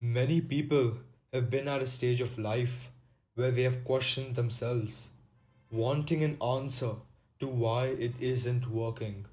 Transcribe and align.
Many 0.00 0.40
people 0.40 0.98
have 1.32 1.50
been 1.50 1.66
at 1.66 1.82
a 1.82 1.86
stage 1.88 2.20
of 2.20 2.38
life 2.38 2.88
where 3.34 3.50
they 3.50 3.64
have 3.64 3.82
questioned 3.82 4.36
themselves, 4.36 5.08
wanting 5.72 6.22
an 6.22 6.36
answer 6.40 6.92
to 7.40 7.48
why 7.48 7.86
it 7.86 8.12
isn't 8.20 8.70
working. 8.70 9.26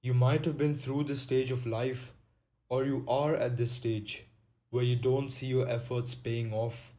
You 0.00 0.14
might 0.14 0.44
have 0.44 0.56
been 0.56 0.76
through 0.76 1.04
this 1.04 1.22
stage 1.22 1.50
of 1.50 1.66
life, 1.66 2.12
or 2.68 2.84
you 2.84 3.04
are 3.08 3.34
at 3.34 3.56
this 3.56 3.72
stage 3.72 4.24
where 4.70 4.84
you 4.84 4.94
don't 4.94 5.30
see 5.30 5.46
your 5.46 5.68
efforts 5.68 6.14
paying 6.14 6.52
off. 6.52 6.92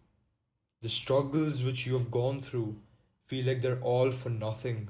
The 0.81 0.89
struggles 0.89 1.63
which 1.63 1.87
you 1.87 1.93
have 1.93 2.11
gone 2.11 2.41
through 2.41 2.75
feel 3.27 3.45
like 3.45 3.61
they're 3.61 3.79
all 3.79 4.11
for 4.11 4.29
nothing. 4.29 4.89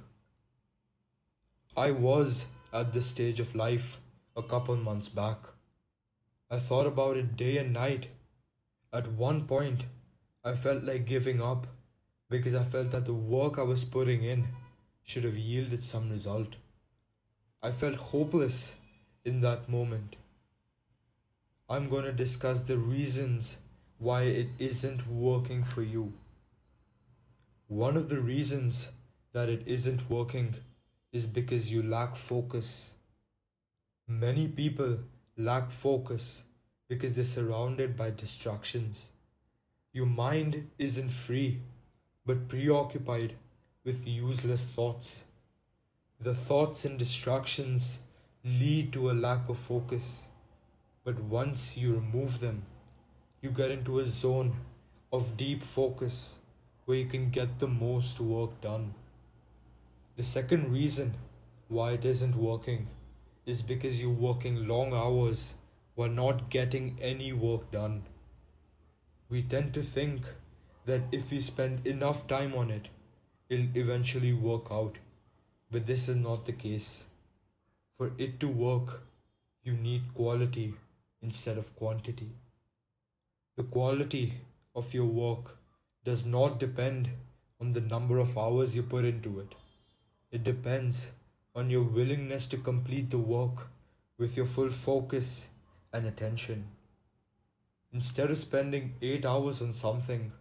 I 1.78 1.92
was 1.92 2.48
at 2.74 2.92
this 2.92 3.06
stage 3.06 3.40
of 3.40 3.54
life 3.54 4.00
a 4.36 4.42
couple 4.42 4.76
months 4.78 5.10
back. 5.10 5.53
I 6.54 6.60
thought 6.60 6.86
about 6.86 7.18
it 7.18 7.36
day 7.36 7.58
and 7.58 7.74
night. 7.74 8.10
At 8.94 9.14
one 9.14 9.46
point, 9.48 9.86
I 10.44 10.54
felt 10.54 10.84
like 10.84 11.08
giving 11.08 11.42
up 11.42 11.66
because 12.30 12.54
I 12.54 12.62
felt 12.62 12.92
that 12.92 13.08
the 13.08 13.14
work 13.36 13.58
I 13.58 13.64
was 13.64 13.84
putting 13.84 14.24
in 14.24 14.50
should 15.02 15.24
have 15.24 15.36
yielded 15.36 15.84
some 15.84 16.12
result. 16.12 16.58
I 17.64 17.72
felt 17.72 17.96
hopeless 17.96 18.76
in 19.26 19.42
that 19.42 19.68
moment. 19.68 20.16
I'm 21.68 21.90
going 21.90 22.06
to 22.06 22.12
discuss 22.12 22.60
the 22.60 22.78
reasons 22.78 23.58
why 23.98 24.22
it 24.24 24.50
isn't 24.60 25.08
working 25.08 25.64
for 25.64 25.82
you. 25.82 26.14
One 27.66 27.98
of 27.98 28.10
the 28.10 28.22
reasons 28.22 28.92
that 29.32 29.50
it 29.50 29.64
isn't 29.66 30.08
working 30.08 30.54
is 31.12 31.26
because 31.26 31.72
you 31.72 31.82
lack 31.82 32.16
focus. 32.16 32.94
Many 34.08 34.48
people 34.48 35.00
lack 35.38 35.72
focus 35.72 36.44
because 36.88 37.14
they're 37.14 37.24
surrounded 37.24 37.98
by 37.98 38.12
distractions. 38.12 39.08
Your 39.92 40.06
mind 40.06 40.70
isn't 40.78 41.10
free, 41.10 41.62
but 42.26 42.48
preoccupied 42.48 43.34
with 43.84 44.08
useless 44.08 44.64
thoughts. 44.64 45.24
The 46.20 46.36
thoughts 46.36 46.86
and 46.86 47.00
distractions 47.00 48.00
lead 48.46 48.94
to 48.94 49.10
a 49.10 49.14
lack 49.14 49.50
of 49.50 49.58
focus, 49.58 50.26
but 51.04 51.20
once 51.20 51.78
you 51.78 51.94
remove 51.94 52.40
them, 52.40 52.64
you 53.42 53.50
get 53.50 53.72
into 53.72 54.00
a 54.00 54.06
zone 54.06 54.56
of 55.12 55.36
deep 55.36 55.64
focus 55.64 56.36
where 56.86 56.98
you 56.98 57.06
can 57.06 57.30
get 57.30 57.60
the 57.60 57.68
most 57.68 58.20
work 58.20 58.62
done. 58.62 58.94
The 60.16 60.24
second 60.24 60.72
reason 60.72 61.16
why 61.70 61.94
it 61.94 62.06
isn't 62.06 62.36
working 62.36 62.88
is 63.46 63.62
because 63.62 64.02
you're 64.02 64.10
working 64.10 64.68
long 64.68 64.94
hours 64.94 65.56
while 65.96 66.10
not 66.10 66.50
getting 66.50 66.98
any 67.02 67.34
work 67.34 67.72
done. 67.72 68.04
We 69.30 69.42
tend 69.44 69.74
to 69.74 69.84
think 69.84 70.22
that 70.86 71.02
if 71.12 71.32
we 71.32 71.42
spend 71.42 71.86
enough 71.86 72.28
time 72.28 72.54
on 72.56 72.72
it, 72.72 72.90
it'll 73.50 73.78
eventually 73.78 74.34
work 74.34 74.68
out. 74.72 74.98
But 75.72 75.86
this 75.86 76.08
is 76.08 76.16
not 76.16 76.46
the 76.46 76.54
case. 76.54 77.06
For 77.98 78.12
it 78.18 78.40
to 78.40 78.48
work, 78.48 79.04
you 79.64 79.74
need 79.74 80.14
quality 80.14 80.74
instead 81.22 81.58
of 81.58 81.76
quantity. 81.76 82.32
The 83.56 83.64
quality 83.64 84.34
of 84.76 84.94
your 84.94 85.06
work 85.06 85.58
does 86.04 86.26
not 86.26 86.60
depend 86.60 87.10
on 87.62 87.74
the 87.74 87.82
number 87.82 88.18
of 88.18 88.38
hours 88.38 88.76
you 88.76 88.84
put 88.84 89.06
into 89.06 89.40
it. 89.40 89.56
It 90.32 90.44
depends 90.44 91.12
on 91.56 91.70
your 91.70 91.84
willingness 91.84 92.48
to 92.48 92.58
complete 92.58 93.12
the 93.12 93.18
work 93.18 93.68
with 94.18 94.36
your 94.36 94.46
full 94.46 94.70
focus 94.70 95.48
and 95.92 96.08
attention. 96.08 96.68
Instead 97.92 98.32
of 98.32 98.40
spending 98.40 98.96
8 99.02 99.24
hours 99.24 99.62
on 99.62 99.74
something, 99.74 100.32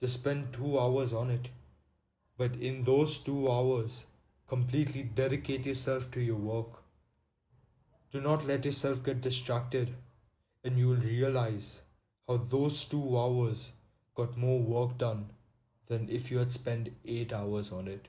just 0.00 0.14
spend 0.14 0.52
2 0.52 0.78
hours 0.78 1.12
on 1.12 1.30
it. 1.30 1.48
But 2.36 2.56
in 2.56 2.82
those 2.82 3.18
2 3.18 3.50
hours, 3.50 4.06
completely 4.48 5.04
dedicate 5.04 5.66
yourself 5.66 6.10
to 6.12 6.20
your 6.20 6.36
work. 6.36 6.82
Do 8.10 8.20
not 8.20 8.46
let 8.46 8.64
yourself 8.64 9.04
get 9.04 9.20
distracted, 9.20 9.94
and 10.64 10.78
you 10.78 10.88
will 10.88 10.96
realize 10.96 11.82
how 12.26 12.38
those 12.38 12.84
2 12.84 13.16
hours 13.16 13.72
got 14.14 14.36
more 14.36 14.60
work 14.60 14.98
done 14.98 15.30
than 15.86 16.08
if 16.08 16.30
you 16.30 16.38
had 16.38 16.50
spent 16.50 16.90
8 17.04 17.32
hours 17.32 17.70
on 17.70 17.86
it. 17.86 18.08